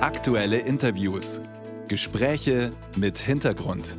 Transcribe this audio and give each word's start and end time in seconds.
Aktuelle 0.00 0.58
Interviews. 0.58 1.40
Gespräche 1.88 2.70
mit 2.94 3.18
Hintergrund. 3.18 3.96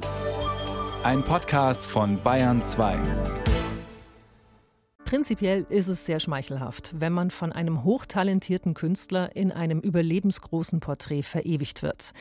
Ein 1.04 1.24
Podcast 1.24 1.86
von 1.86 2.24
Bayern 2.24 2.62
2. 2.62 2.98
Prinzipiell 5.04 5.66
ist 5.68 5.90
es 5.90 6.06
sehr 6.06 6.22
schmeichelhaft, 6.22 6.94
wenn 7.02 7.12
man 7.12 7.32
von 7.32 7.52
einem 7.52 7.84
hochtalentierten 7.84 8.76
Künstler 8.76 9.36
in 9.36 9.52
einem 9.52 9.82
überlebensgroßen 9.82 10.80
Porträt 10.80 11.24
verewigt 11.24 11.84
wird. 11.84 12.14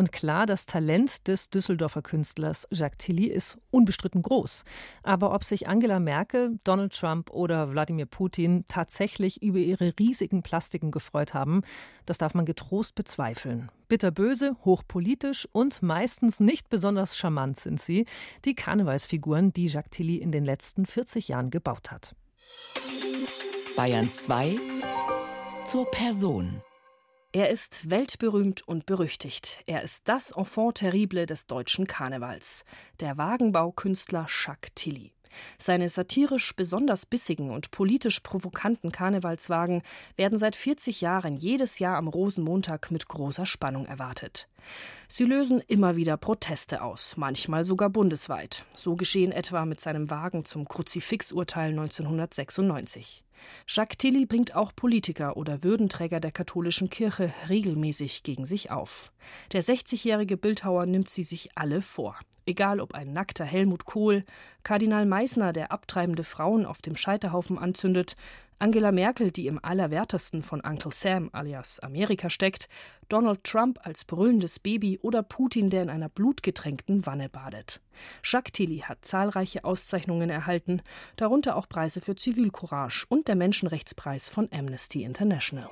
Und 0.00 0.12
klar, 0.12 0.46
das 0.46 0.64
Talent 0.64 1.28
des 1.28 1.50
Düsseldorfer 1.50 2.00
Künstlers 2.00 2.66
Jacques 2.70 2.96
Tilly 2.96 3.26
ist 3.26 3.58
unbestritten 3.70 4.22
groß. 4.22 4.64
Aber 5.02 5.34
ob 5.34 5.44
sich 5.44 5.68
Angela 5.68 6.00
Merkel, 6.00 6.58
Donald 6.64 6.98
Trump 6.98 7.28
oder 7.30 7.70
Wladimir 7.70 8.06
Putin 8.06 8.64
tatsächlich 8.66 9.42
über 9.42 9.58
ihre 9.58 9.92
riesigen 9.98 10.42
Plastiken 10.42 10.90
gefreut 10.90 11.34
haben, 11.34 11.60
das 12.06 12.16
darf 12.16 12.32
man 12.32 12.46
getrost 12.46 12.94
bezweifeln. 12.94 13.70
Bitterböse, 13.88 14.56
hochpolitisch 14.64 15.46
und 15.52 15.82
meistens 15.82 16.40
nicht 16.40 16.70
besonders 16.70 17.18
charmant 17.18 17.58
sind 17.58 17.78
sie, 17.78 18.06
die 18.46 18.54
Karnevalsfiguren, 18.54 19.52
die 19.52 19.66
Jacques 19.66 19.90
Tilly 19.90 20.16
in 20.16 20.32
den 20.32 20.46
letzten 20.46 20.86
40 20.86 21.28
Jahren 21.28 21.50
gebaut 21.50 21.90
hat. 21.90 22.16
Bayern 23.76 24.10
2 24.10 24.58
zur 25.66 25.90
Person. 25.90 26.62
Er 27.32 27.48
ist 27.48 27.88
weltberühmt 27.88 28.66
und 28.66 28.86
berüchtigt. 28.86 29.62
Er 29.66 29.82
ist 29.82 30.08
das 30.08 30.32
Enfant 30.32 30.78
terrible 30.78 31.26
des 31.26 31.46
deutschen 31.46 31.86
Karnevals, 31.86 32.64
der 32.98 33.18
Wagenbaukünstler 33.18 34.26
Jacques 34.28 34.72
Tilly. 34.74 35.12
Seine 35.56 35.88
satirisch 35.88 36.56
besonders 36.56 37.06
bissigen 37.06 37.52
und 37.52 37.70
politisch 37.70 38.18
provokanten 38.18 38.90
Karnevalswagen 38.90 39.82
werden 40.16 40.40
seit 40.40 40.56
40 40.56 41.02
Jahren 41.02 41.36
jedes 41.36 41.78
Jahr 41.78 41.98
am 41.98 42.08
Rosenmontag 42.08 42.90
mit 42.90 43.06
großer 43.06 43.46
Spannung 43.46 43.86
erwartet. 43.86 44.48
Sie 45.06 45.24
lösen 45.24 45.62
immer 45.68 45.94
wieder 45.94 46.16
Proteste 46.16 46.82
aus, 46.82 47.16
manchmal 47.16 47.64
sogar 47.64 47.90
bundesweit. 47.90 48.64
So 48.74 48.96
geschehen 48.96 49.30
etwa 49.30 49.64
mit 49.66 49.80
seinem 49.80 50.10
Wagen 50.10 50.44
zum 50.44 50.66
Kruzifixurteil 50.66 51.70
1996. 51.70 53.22
Jacques 53.66 53.98
Tilly 53.98 54.26
bringt 54.26 54.54
auch 54.54 54.74
Politiker 54.74 55.36
oder 55.36 55.62
Würdenträger 55.62 56.20
der 56.20 56.32
katholischen 56.32 56.90
Kirche 56.90 57.32
regelmäßig 57.48 58.22
gegen 58.22 58.44
sich 58.44 58.70
auf. 58.70 59.12
Der 59.52 59.62
60-jährige 59.62 60.36
Bildhauer 60.36 60.86
nimmt 60.86 61.10
sie 61.10 61.24
sich 61.24 61.50
alle 61.56 61.82
vor. 61.82 62.18
Egal 62.46 62.80
ob 62.80 62.94
ein 62.94 63.12
nackter 63.12 63.44
Helmut 63.44 63.84
Kohl, 63.84 64.24
Kardinal 64.62 65.06
Meissner, 65.06 65.52
der 65.52 65.70
abtreibende 65.72 66.24
Frauen 66.24 66.66
auf 66.66 66.82
dem 66.82 66.96
Scheiterhaufen 66.96 67.58
anzündet, 67.58 68.16
Angela 68.60 68.92
Merkel, 68.92 69.30
die 69.30 69.46
im 69.46 69.58
Allerwertesten 69.62 70.42
von 70.42 70.60
Uncle 70.60 70.92
Sam 70.92 71.30
alias 71.32 71.80
Amerika 71.80 72.28
steckt, 72.28 72.68
Donald 73.08 73.42
Trump 73.42 73.78
als 73.84 74.04
brüllendes 74.04 74.58
Baby 74.58 74.98
oder 75.00 75.22
Putin, 75.22 75.70
der 75.70 75.82
in 75.82 75.88
einer 75.88 76.10
blutgetränkten 76.10 77.06
Wanne 77.06 77.30
badet. 77.30 77.80
Jacques 78.22 78.52
Tilly 78.52 78.80
hat 78.80 79.02
zahlreiche 79.02 79.64
Auszeichnungen 79.64 80.28
erhalten, 80.28 80.82
darunter 81.16 81.56
auch 81.56 81.70
Preise 81.70 82.02
für 82.02 82.16
Zivilcourage 82.16 83.06
und 83.08 83.28
der 83.28 83.36
Menschenrechtspreis 83.36 84.28
von 84.28 84.46
Amnesty 84.52 85.04
International. 85.04 85.70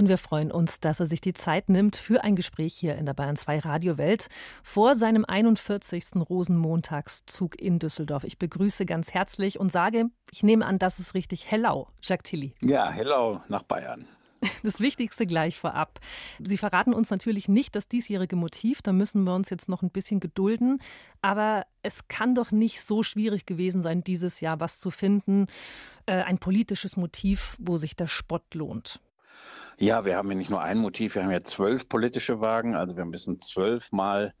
Und 0.00 0.08
wir 0.08 0.16
freuen 0.16 0.50
uns, 0.50 0.80
dass 0.80 0.98
er 0.98 1.04
sich 1.04 1.20
die 1.20 1.34
Zeit 1.34 1.68
nimmt 1.68 1.94
für 1.94 2.24
ein 2.24 2.34
Gespräch 2.34 2.72
hier 2.72 2.96
in 2.96 3.04
der 3.04 3.12
Bayern 3.12 3.36
2 3.36 3.58
Radiowelt 3.58 4.28
vor 4.62 4.94
seinem 4.94 5.26
41. 5.26 6.12
Rosenmontagszug 6.16 7.60
in 7.60 7.78
Düsseldorf. 7.78 8.24
Ich 8.24 8.38
begrüße 8.38 8.86
ganz 8.86 9.12
herzlich 9.12 9.60
und 9.60 9.70
sage, 9.70 10.06
ich 10.30 10.42
nehme 10.42 10.64
an, 10.64 10.78
das 10.78 11.00
ist 11.00 11.12
richtig. 11.12 11.50
Hello, 11.50 11.88
Jacques 12.00 12.30
Tilly. 12.30 12.54
Ja, 12.62 12.90
hello 12.90 13.42
nach 13.48 13.62
Bayern. 13.62 14.06
Das 14.62 14.80
Wichtigste 14.80 15.26
gleich 15.26 15.58
vorab. 15.58 16.00
Sie 16.38 16.56
verraten 16.56 16.94
uns 16.94 17.10
natürlich 17.10 17.46
nicht 17.46 17.76
das 17.76 17.86
diesjährige 17.86 18.36
Motiv, 18.36 18.80
da 18.80 18.94
müssen 18.94 19.24
wir 19.24 19.34
uns 19.34 19.50
jetzt 19.50 19.68
noch 19.68 19.82
ein 19.82 19.90
bisschen 19.90 20.18
gedulden. 20.18 20.80
Aber 21.20 21.66
es 21.82 22.08
kann 22.08 22.34
doch 22.34 22.52
nicht 22.52 22.80
so 22.80 23.02
schwierig 23.02 23.44
gewesen 23.44 23.82
sein, 23.82 24.02
dieses 24.02 24.40
Jahr 24.40 24.60
was 24.60 24.80
zu 24.80 24.90
finden. 24.90 25.46
Äh, 26.06 26.22
ein 26.22 26.38
politisches 26.38 26.96
Motiv, 26.96 27.54
wo 27.58 27.76
sich 27.76 27.96
der 27.96 28.06
Spott 28.06 28.54
lohnt. 28.54 28.98
Ja, 29.82 30.04
wir 30.04 30.18
haben 30.18 30.28
ja 30.28 30.36
nicht 30.36 30.50
nur 30.50 30.60
ein 30.60 30.76
Motiv, 30.76 31.14
wir 31.14 31.24
haben 31.24 31.30
ja 31.30 31.42
zwölf 31.42 31.88
politische 31.88 32.42
Wagen, 32.42 32.74
also 32.74 32.98
wir 32.98 33.06
müssen 33.06 33.40
zwölfmal 33.40 34.34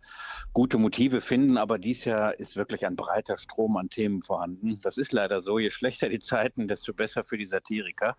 gute 0.52 0.76
Motive 0.76 1.22
finden, 1.22 1.56
aber 1.56 1.78
dies 1.78 2.04
Jahr 2.04 2.38
ist 2.38 2.56
wirklich 2.56 2.84
ein 2.84 2.94
breiter 2.94 3.38
Strom 3.38 3.78
an 3.78 3.88
Themen 3.88 4.22
vorhanden. 4.22 4.78
Das 4.82 4.98
ist 4.98 5.14
leider 5.14 5.40
so, 5.40 5.58
je 5.58 5.70
schlechter 5.70 6.10
die 6.10 6.18
Zeiten, 6.18 6.68
desto 6.68 6.92
besser 6.92 7.24
für 7.24 7.38
die 7.38 7.46
Satiriker. 7.46 8.18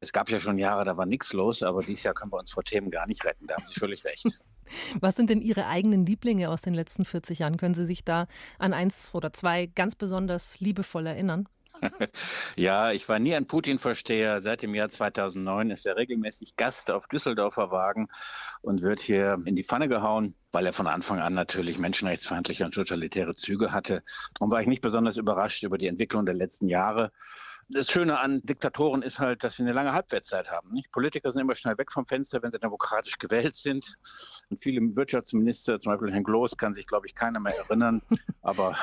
Es 0.00 0.12
gab 0.12 0.28
ja 0.28 0.38
schon 0.38 0.58
Jahre, 0.58 0.84
da 0.84 0.98
war 0.98 1.06
nichts 1.06 1.32
los, 1.32 1.62
aber 1.62 1.80
dieses 1.80 2.02
Jahr 2.02 2.12
können 2.12 2.30
wir 2.30 2.38
uns 2.38 2.50
vor 2.50 2.62
Themen 2.62 2.90
gar 2.90 3.06
nicht 3.06 3.24
retten, 3.24 3.46
da 3.46 3.54
haben 3.54 3.66
Sie 3.66 3.80
völlig 3.80 4.04
recht. 4.04 4.26
Was 5.00 5.16
sind 5.16 5.30
denn 5.30 5.40
Ihre 5.40 5.66
eigenen 5.66 6.04
Lieblinge 6.04 6.50
aus 6.50 6.60
den 6.60 6.74
letzten 6.74 7.06
40 7.06 7.38
Jahren? 7.38 7.56
Können 7.56 7.74
Sie 7.74 7.86
sich 7.86 8.04
da 8.04 8.26
an 8.58 8.74
eins 8.74 9.14
oder 9.14 9.32
zwei 9.32 9.64
ganz 9.64 9.96
besonders 9.96 10.60
liebevoll 10.60 11.06
erinnern? 11.06 11.48
Ja, 12.56 12.92
ich 12.92 13.08
war 13.08 13.18
nie 13.18 13.34
ein 13.34 13.46
Putin-Versteher. 13.46 14.42
Seit 14.42 14.62
dem 14.62 14.74
Jahr 14.74 14.88
2009 14.88 15.70
ist 15.70 15.86
er 15.86 15.96
regelmäßig 15.96 16.56
Gast 16.56 16.90
auf 16.90 17.06
Düsseldorfer 17.06 17.70
Wagen 17.70 18.08
und 18.62 18.82
wird 18.82 19.00
hier 19.00 19.38
in 19.44 19.56
die 19.56 19.64
Pfanne 19.64 19.88
gehauen, 19.88 20.34
weil 20.52 20.66
er 20.66 20.72
von 20.72 20.86
Anfang 20.86 21.20
an 21.20 21.34
natürlich 21.34 21.78
menschenrechtsfeindliche 21.78 22.64
und 22.64 22.74
totalitäre 22.74 23.34
Züge 23.34 23.72
hatte. 23.72 24.02
Darum 24.34 24.50
war 24.50 24.60
ich 24.60 24.68
nicht 24.68 24.82
besonders 24.82 25.16
überrascht 25.16 25.62
über 25.62 25.78
die 25.78 25.86
Entwicklung 25.86 26.26
der 26.26 26.34
letzten 26.34 26.68
Jahre 26.68 27.12
das 27.72 27.90
Schöne 27.90 28.18
an 28.18 28.42
Diktatoren 28.42 29.02
ist 29.02 29.18
halt, 29.18 29.44
dass 29.44 29.56
sie 29.56 29.62
eine 29.62 29.72
lange 29.72 29.92
Halbwertszeit 29.92 30.50
haben. 30.50 30.70
Nicht? 30.72 30.90
Politiker 30.90 31.30
sind 31.30 31.42
immer 31.42 31.54
schnell 31.54 31.78
weg 31.78 31.92
vom 31.92 32.06
Fenster, 32.06 32.42
wenn 32.42 32.50
sie 32.50 32.58
demokratisch 32.58 33.18
gewählt 33.18 33.56
sind. 33.56 33.96
Und 34.48 34.60
viele 34.60 34.80
Wirtschaftsminister, 34.96 35.78
zum 35.78 35.92
Beispiel 35.92 36.12
Herrn 36.12 36.24
Gloß, 36.24 36.56
kann 36.56 36.74
sich, 36.74 36.86
glaube 36.86 37.06
ich, 37.06 37.14
keiner 37.14 37.40
mehr 37.40 37.56
erinnern. 37.56 38.02
Aber 38.42 38.76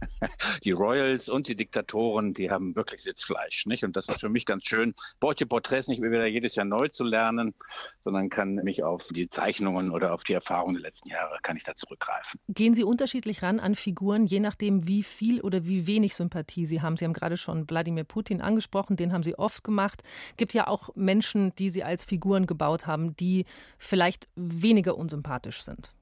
die 0.64 0.72
Royals 0.72 1.28
und 1.28 1.48
die 1.48 1.56
Diktatoren, 1.56 2.34
die 2.34 2.50
haben 2.50 2.74
wirklich 2.76 3.02
Sitzfleisch. 3.02 3.66
Nicht? 3.66 3.84
Und 3.84 3.96
das 3.96 4.08
ist 4.08 4.20
für 4.20 4.28
mich 4.28 4.46
ganz 4.46 4.66
schön. 4.66 4.94
Brauche 5.20 5.34
die 5.34 5.46
Porträts 5.46 5.88
nicht 5.88 6.02
wieder 6.02 6.26
jedes 6.26 6.54
Jahr 6.54 6.66
neu 6.66 6.88
zu 6.88 7.04
lernen, 7.04 7.54
sondern 8.00 8.28
kann 8.28 8.54
mich 8.56 8.82
auf 8.82 9.08
die 9.08 9.28
Zeichnungen 9.28 9.90
oder 9.90 10.12
auf 10.14 10.24
die 10.24 10.32
Erfahrungen 10.32 10.74
der 10.74 10.82
letzten 10.82 11.08
Jahre, 11.08 11.38
kann 11.42 11.56
ich 11.56 11.64
da 11.64 11.74
zurückgreifen. 11.74 12.40
Gehen 12.48 12.74
Sie 12.74 12.84
unterschiedlich 12.84 13.42
ran 13.42 13.60
an 13.60 13.74
Figuren, 13.74 14.26
je 14.26 14.40
nachdem, 14.40 14.86
wie 14.86 15.02
viel 15.02 15.40
oder 15.40 15.64
wie 15.64 15.86
wenig 15.86 16.14
Sympathie 16.14 16.66
Sie 16.66 16.80
haben? 16.82 16.96
Sie 16.96 17.04
haben 17.04 17.12
gerade 17.12 17.36
schon 17.36 17.68
Wladimir 17.68 18.04
Putin 18.04 18.40
angesprochen, 18.40 18.96
den 18.96 19.12
haben 19.12 19.22
Sie 19.22 19.38
oft 19.38 19.64
gemacht. 19.64 20.02
Gibt 20.36 20.54
ja 20.54 20.66
auch 20.66 20.90
Menschen, 20.94 21.54
die 21.56 21.70
Sie 21.70 21.84
als 21.84 22.04
Figuren 22.04 22.46
gebaut 22.46 22.86
haben, 22.86 23.16
die 23.16 23.44
vielleicht 23.78 24.28
weniger 24.36 24.96
unsympathisch 24.96 25.62
sind. 25.62 25.92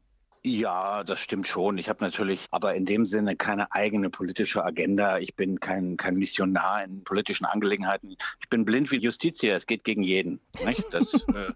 Ja, 0.45 1.03
das 1.03 1.19
stimmt 1.21 1.49
schon. 1.49 1.79
Ich 1.79 1.89
habe 1.89 2.05
natürlich 2.05 2.47
aber 2.53 2.75
in 2.75 2.87
dem 2.87 3.05
Sinne 3.07 3.35
keine 3.35 3.73
eigene 3.73 4.09
politische 4.09 4.65
Agenda. 4.65 5.19
Ich 5.19 5.35
bin 5.35 5.59
kein, 5.59 5.97
kein 5.97 6.15
Missionar 6.15 6.85
in 6.85 7.03
politischen 7.03 7.45
Angelegenheiten. 7.45 8.17
Ich 8.41 8.49
bin 8.49 8.65
blind 8.65 8.91
wie 8.93 8.99
Justitia. 8.99 9.57
Es 9.57 9.67
geht 9.67 9.83
gegen 9.83 10.03
jeden. 10.03 10.41
Das, 10.91 11.13
äh, 11.35 11.53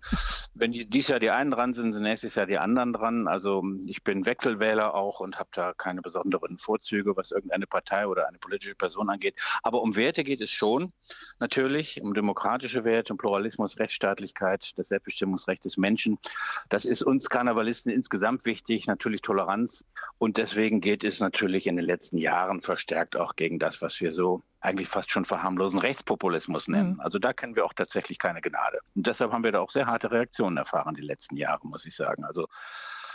wenn 0.55 0.73
dieses 0.73 1.09
Jahr 1.09 1.21
die 1.21 1.31
einen 1.31 1.53
dran 1.53 1.75
sind, 1.75 1.93
sind 1.93 2.03
nächstes 2.03 2.35
Jahr 2.35 2.47
die 2.47 2.59
anderen 2.59 2.93
dran. 2.93 3.29
Also 3.29 3.63
ich 3.87 4.03
bin 4.03 4.27
Wechselwähler 4.27 4.95
auch 4.95 5.21
und 5.21 5.39
habe 5.39 5.51
da 5.53 5.73
keine 5.75 6.03
besonderen 6.03 6.59
Vorzüge, 6.59 7.17
was 7.17 7.31
irgendeine 7.31 7.67
Partei 7.67 8.07
oder 8.07 8.29
eine 8.29 8.39
politische 8.39 8.75
Person 8.75 9.11
angeht. 9.11 9.37
Aber 9.63 9.81
um 9.83 9.95
Werte 9.95 10.25
geht 10.25 10.41
es 10.41 10.51
schon. 10.51 10.93
Natürlich 11.39 12.03
um 12.03 12.15
demokratische 12.15 12.85
Werte, 12.85 13.13
um 13.13 13.17
Pluralismus, 13.17 13.79
Rechtsstaatlichkeit, 13.79 14.73
das 14.77 14.89
Selbstbestimmungsrecht 14.89 15.65
des 15.65 15.77
Menschen. 15.77 16.19
Das 16.69 16.85
ist 16.85 17.03
uns 17.03 17.29
Karnevalisten 17.29 17.93
insgesamt 17.93 18.45
wichtig 18.45 18.82
wichtig, 18.83 18.89
natürlich 18.89 19.23
Toleranz. 19.23 19.85
Und 20.19 20.37
deswegen 20.37 20.81
geht 20.81 21.05
es 21.05 21.21
natürlich 21.21 21.67
in 21.67 21.77
den 21.77 21.85
letzten 21.85 22.17
Jahren 22.17 22.61
verstärkt 22.61 23.17
auch 23.17 23.35
gegen 23.35 23.59
das, 23.59 23.83
was 23.83 24.01
wir 24.01 24.13
so 24.13 24.43
eigentlich 24.61 24.89
fast 24.89 25.11
schon 25.11 25.25
verharmlosen 25.25 25.81
Rechtspopulismus 25.81 26.69
nennen. 26.69 26.95
Mhm. 26.95 27.01
Also 27.01 27.19
da 27.19 27.33
kennen 27.33 27.57
wir 27.57 27.65
auch 27.65 27.73
tatsächlich 27.73 28.19
keine 28.19 28.41
Gnade. 28.41 28.79
Und 28.95 29.07
deshalb 29.07 29.33
haben 29.33 29.45
wir 29.45 29.53
da 29.53 29.61
auch 29.61 29.71
sehr 29.71 29.87
harte 29.87 30.11
Reaktionen 30.11 30.57
erfahren 30.57 30.95
die 30.95 31.03
letzten 31.03 31.37
Jahre, 31.37 31.67
muss 31.67 31.87
ich 31.87 31.97
sagen. 31.97 32.25
Also 32.25 32.47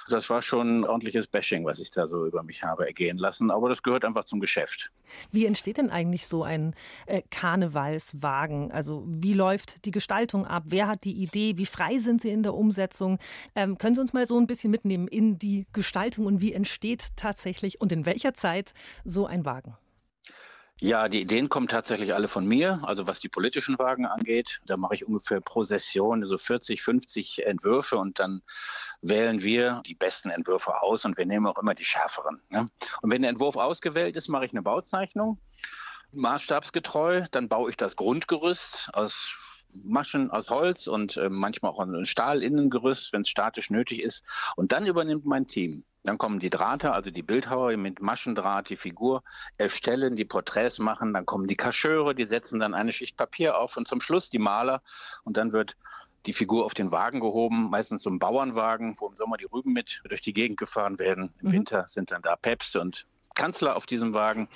das 0.08 0.30
war 0.30 0.42
schon 0.42 0.80
ein 0.80 0.86
ordentliches 0.86 1.28
Bashing, 1.28 1.66
was 1.66 1.80
ich 1.80 1.92
da 1.92 2.08
so 2.08 2.26
über 2.26 2.44
mich 2.44 2.64
habe 2.64 2.86
ergehen 2.86 3.18
lassen. 3.18 3.52
Aber 3.52 3.70
das 3.70 3.84
gehört 3.84 4.06
einfach 4.06 4.26
zum 4.26 4.40
Geschäft. 4.40 4.92
Wie 5.32 5.46
entsteht 5.46 5.78
denn 5.78 5.90
eigentlich 5.90 6.28
so 6.28 6.44
ein 6.44 6.76
äh, 7.06 7.22
Karnevalswagen? 7.30 8.72
Also 8.72 9.04
wie 9.08 9.34
läuft 9.34 9.86
die 9.86 9.92
Gestaltung 9.92 10.46
ab? 10.46 10.64
Wer 10.68 10.88
hat 10.88 11.04
die 11.04 11.22
Idee? 11.22 11.58
Wie 11.58 11.66
frei 11.66 11.98
sind 11.98 12.22
Sie 12.22 12.30
in 12.30 12.44
der 12.44 12.54
Umsetzung? 12.54 13.20
Ähm, 13.56 13.78
können 13.78 13.96
Sie 13.96 14.02
uns 14.02 14.14
mal 14.14 14.26
so 14.26 14.40
ein 14.40 14.48
bisschen 14.48 14.72
mitnehmen 14.72 15.08
in 15.08 15.40
die 15.40 15.68
Gestaltung 15.74 16.26
und 16.26 16.42
wie 16.42 16.54
entsteht 16.54 17.10
tatsächlich 17.16 17.82
und 17.82 17.92
in 17.92 18.06
welcher 18.06 18.34
Zeit 18.34 18.74
so 19.04 19.26
ein 19.26 19.46
Wagen? 19.46 19.76
Ja, 20.80 21.10
die 21.10 21.22
Ideen 21.22 21.50
kommen 21.50 21.68
tatsächlich 21.68 22.14
alle 22.14 22.28
von 22.28 22.46
mir. 22.46 22.82
Also 22.84 23.08
was 23.08 23.20
die 23.20 23.30
politischen 23.30 23.80
Wagen 23.80 24.06
angeht, 24.06 24.62
da 24.66 24.78
mache 24.78 24.94
ich 24.94 25.08
ungefähr 25.08 25.42
pro 25.42 25.64
Session 25.64 26.24
so 26.26 26.38
40, 26.38 26.84
50 26.84 27.48
Entwürfe 27.48 27.98
und 27.98 28.20
dann 28.20 28.42
wählen 29.02 29.42
wir 29.42 29.82
die 29.88 29.96
besten 29.96 30.30
Entwürfe 30.30 30.80
aus 30.82 31.04
und 31.04 31.18
wir 31.18 31.26
nehmen 31.26 31.48
auch 31.48 31.58
immer 31.58 31.74
die 31.74 31.86
schärferen. 31.86 32.44
Ne? 32.50 32.70
Und 33.02 33.12
wenn 33.12 33.24
der 33.24 33.32
Entwurf 33.32 33.56
ausgewählt 33.56 34.16
ist, 34.16 34.28
mache 34.28 34.46
ich 34.46 34.52
eine 34.52 34.62
Bauzeichnung, 34.62 35.40
maßstabsgetreu. 36.12 37.24
Dann 37.32 37.50
baue 37.50 37.72
ich 37.72 37.78
das 37.78 37.96
Grundgerüst 37.96 38.92
aus 38.94 39.36
Maschen 39.84 40.32
aus 40.32 40.50
Holz 40.50 40.88
und 40.88 41.18
äh, 41.18 41.30
manchmal 41.30 41.72
auch 41.72 41.80
ein 41.80 42.06
Stahl-Innengerüst, 42.06 43.14
wenn 43.14 43.22
es 43.22 43.30
statisch 43.30 43.70
nötig 43.70 44.02
ist. 44.02 44.24
Und 44.56 44.72
dann 44.72 44.86
übernimmt 44.86 45.26
mein 45.26 45.48
Team. 45.48 45.86
Dann 46.08 46.18
kommen 46.18 46.40
die 46.40 46.50
Drahter, 46.50 46.94
also 46.94 47.12
die 47.12 47.22
Bildhauer 47.22 47.76
mit 47.76 48.02
Maschendraht 48.02 48.70
die 48.70 48.78
Figur 48.78 49.24
erstellen, 49.58 50.16
die 50.16 50.24
Porträts 50.24 50.80
machen. 50.80 51.14
Dann 51.14 51.26
kommen 51.26 51.48
die 51.48 51.58
Kascheure, 51.58 52.16
die 52.16 52.24
setzen 52.24 52.62
dann 52.62 52.74
eine 52.74 52.94
Schicht 52.94 53.18
Papier 53.18 53.58
auf 53.58 53.76
und 53.76 53.90
zum 53.90 54.00
Schluss 54.00 54.30
die 54.30 54.40
Maler. 54.40 54.82
Und 55.26 55.36
dann 55.36 55.52
wird 55.52 55.76
die 56.26 56.32
Figur 56.32 56.64
auf 56.64 56.74
den 56.74 56.92
Wagen 56.92 57.20
gehoben, 57.20 57.70
meistens 57.70 58.04
so 58.04 58.10
ein 58.10 58.20
Bauernwagen, 58.20 58.96
wo 58.98 59.08
im 59.08 59.18
Sommer 59.18 59.36
die 59.36 59.48
Rüben 59.52 59.74
mit 59.74 60.02
durch 60.08 60.22
die 60.22 60.32
Gegend 60.32 60.58
gefahren 60.58 60.98
werden. 60.98 61.34
Im 61.42 61.50
mhm. 61.50 61.54
Winter 61.54 61.86
sind 61.90 62.10
dann 62.12 62.22
da 62.22 62.38
Päpste 62.38 62.80
und 62.80 63.06
Kanzler 63.38 63.78
auf 63.78 63.86
diesem 63.86 64.14
Wagen. 64.14 64.50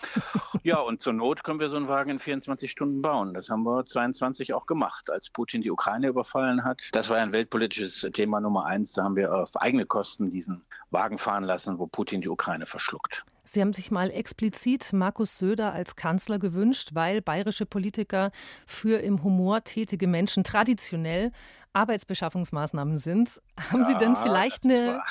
Ja, 0.63 0.80
und 0.80 1.00
zur 1.00 1.13
Not 1.13 1.44
können 1.44 1.60
wir 1.60 1.69
so 1.69 1.75
einen 1.78 1.88
Wagen 1.88 2.12
in 2.12 2.19
24 2.19 2.69
Stunden 2.69 3.01
bauen. 3.01 3.33
Das 3.33 3.50
haben 3.50 3.63
wir 3.63 3.86
22 3.86 4.54
auch 4.54 4.66
gemacht, 4.66 5.10
als 5.10 5.30
Putin 5.30 5.62
die 5.62 5.72
Ukraine 5.72 6.07
überfallen 6.07 6.63
hat. 6.63 6.89
Das 6.92 7.10
war 7.10 7.18
ein 7.18 7.31
weltpolitisches 7.31 8.07
Thema 8.13 8.42
Nummer 8.42 8.66
eins. 8.66 8.94
Da 8.94 9.04
haben 9.04 9.16
wir 9.16 9.33
auf 9.33 9.56
eigene 9.56 9.86
Kosten 9.86 10.30
diesen 10.30 10.63
Wagen 10.89 11.18
fahren 11.18 11.44
lassen, 11.44 11.80
wo 11.80 11.88
Putin 11.88 12.22
die 12.22 12.30
Ukraine 12.30 12.66
verschluckt. 12.66 13.24
Sie 13.53 13.59
haben 13.59 13.74
sich 13.74 13.92
mal 13.92 14.09
explizit 14.12 14.94
Markus 14.94 15.38
Söder 15.38 15.74
als 15.74 15.98
Kanzler 15.98 16.39
gewünscht, 16.39 16.92
weil 16.94 17.21
bayerische 17.21 17.65
Politiker 17.65 18.31
für 18.65 19.01
im 19.01 19.25
Humor 19.25 19.65
tätige 19.65 20.07
Menschen 20.07 20.45
traditionell 20.45 21.33
Arbeitsbeschaffungsmaßnahmen 21.74 22.95
sind. 22.95 23.42
Haben 23.59 23.81
ja, 23.81 23.88
Sie 23.88 23.98
denn 23.98 24.15
vielleicht 24.15 24.63
eine, 24.63 25.01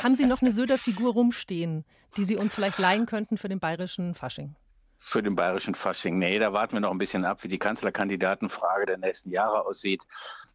haben 0.00 0.14
Sie 0.14 0.26
noch 0.26 0.42
eine 0.42 0.52
Söder-Figur 0.52 1.14
rumstehen, 1.14 1.84
die 2.16 2.22
Sie 2.22 2.36
uns 2.36 2.54
vielleicht 2.54 2.78
leihen 2.78 3.04
könnten 3.04 3.36
für 3.36 3.48
den 3.48 3.58
bayerischen 3.58 4.14
Fasching? 4.14 4.54
Für 5.00 5.22
den 5.22 5.36
bayerischen 5.36 5.74
Fasching. 5.74 6.18
Nee, 6.18 6.38
da 6.38 6.52
warten 6.52 6.74
wir 6.74 6.80
noch 6.80 6.90
ein 6.90 6.98
bisschen 6.98 7.24
ab, 7.24 7.42
wie 7.42 7.48
die 7.48 7.58
Kanzlerkandidatenfrage 7.58 8.86
der 8.86 8.98
nächsten 8.98 9.30
Jahre 9.30 9.64
aussieht. 9.64 10.02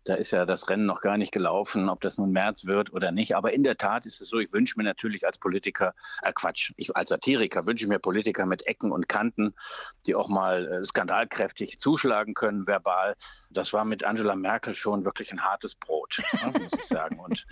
Da 0.03 0.15
ist 0.15 0.31
ja 0.31 0.45
das 0.45 0.67
Rennen 0.67 0.85
noch 0.85 0.99
gar 0.99 1.17
nicht 1.17 1.31
gelaufen, 1.31 1.87
ob 1.87 2.01
das 2.01 2.17
nun 2.17 2.31
März 2.31 2.65
wird 2.65 2.91
oder 2.91 3.11
nicht. 3.13 3.35
Aber 3.37 3.53
in 3.53 3.63
der 3.63 3.77
Tat 3.77 4.05
ist 4.05 4.19
es 4.19 4.27
so, 4.27 4.39
ich 4.39 4.51
wünsche 4.51 4.77
mir 4.77 4.83
natürlich 4.83 5.25
als 5.25 5.37
Politiker, 5.37 5.95
äh 6.21 6.33
Quatsch, 6.33 6.73
ich 6.75 6.95
als 6.95 7.09
Satiriker 7.09 7.65
wünsche 7.65 7.87
mir 7.87 7.99
Politiker 7.99 8.45
mit 8.45 8.67
Ecken 8.67 8.91
und 8.91 9.07
Kanten, 9.07 9.55
die 10.05 10.13
auch 10.13 10.27
mal 10.27 10.67
äh, 10.67 10.85
skandalkräftig 10.85 11.79
zuschlagen 11.79 12.33
können, 12.33 12.67
verbal. 12.67 13.15
Das 13.49 13.71
war 13.71 13.85
mit 13.85 14.03
Angela 14.03 14.35
Merkel 14.35 14.73
schon 14.73 15.05
wirklich 15.05 15.31
ein 15.31 15.43
hartes 15.43 15.75
Brot, 15.75 16.21
ne, 16.33 16.51
muss 16.59 16.73
ich 16.73 16.85
sagen. 16.85 17.19
Und 17.19 17.45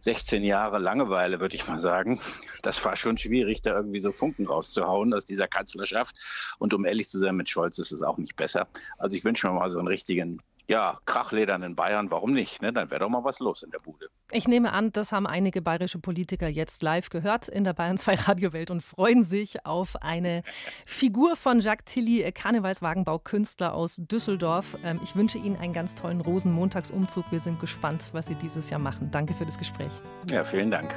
16 0.00 0.42
Jahre 0.42 0.78
Langeweile, 0.78 1.38
würde 1.38 1.54
ich 1.54 1.68
mal 1.68 1.78
sagen. 1.78 2.20
Das 2.62 2.84
war 2.84 2.96
schon 2.96 3.16
schwierig, 3.16 3.62
da 3.62 3.76
irgendwie 3.76 4.00
so 4.00 4.10
Funken 4.10 4.46
rauszuhauen 4.46 5.14
aus 5.14 5.24
dieser 5.24 5.46
Kanzlerschaft. 5.46 6.16
Und 6.58 6.74
um 6.74 6.84
ehrlich 6.84 7.08
zu 7.08 7.18
sein, 7.18 7.36
mit 7.36 7.48
Scholz 7.48 7.78
ist 7.78 7.92
es 7.92 8.02
auch 8.02 8.18
nicht 8.18 8.36
besser. 8.36 8.68
Also 8.98 9.16
ich 9.16 9.24
wünsche 9.24 9.46
mir 9.46 9.54
mal 9.54 9.70
so 9.70 9.78
einen 9.78 9.88
richtigen 9.88 10.40
ja, 10.68 10.98
Krachledern 11.06 11.62
in 11.62 11.74
Bayern, 11.74 12.10
warum 12.10 12.32
nicht? 12.32 12.62
Ne? 12.62 12.72
Dann 12.72 12.90
wäre 12.90 13.00
doch 13.00 13.08
mal 13.08 13.24
was 13.24 13.40
los 13.40 13.62
in 13.62 13.70
der 13.70 13.78
Bude. 13.78 14.08
Ich 14.30 14.48
nehme 14.48 14.72
an, 14.72 14.92
das 14.92 15.12
haben 15.12 15.26
einige 15.26 15.60
bayerische 15.60 15.98
Politiker 15.98 16.48
jetzt 16.48 16.82
live 16.82 17.10
gehört 17.10 17.48
in 17.48 17.64
der 17.64 17.74
Bayern 17.74 17.98
2 17.98 18.14
Radiowelt 18.28 18.70
und 18.70 18.80
freuen 18.80 19.24
sich 19.24 19.66
auf 19.66 19.96
eine 20.00 20.42
Figur 20.86 21.36
von 21.36 21.60
Jacques 21.60 21.92
Tilly, 21.92 22.30
Karnevalswagenbaukünstler 22.32 23.74
aus 23.74 23.96
Düsseldorf. 23.98 24.78
Ähm, 24.84 25.00
ich 25.02 25.16
wünsche 25.16 25.38
Ihnen 25.38 25.56
einen 25.56 25.72
ganz 25.72 25.94
tollen 25.94 26.20
Rosenmontagsumzug. 26.20 27.24
Wir 27.30 27.40
sind 27.40 27.60
gespannt, 27.60 28.10
was 28.12 28.26
Sie 28.26 28.34
dieses 28.36 28.70
Jahr 28.70 28.80
machen. 28.80 29.10
Danke 29.10 29.34
für 29.34 29.44
das 29.44 29.58
Gespräch. 29.58 29.92
Ja, 30.28 30.44
vielen 30.44 30.70
Dank. 30.70 30.94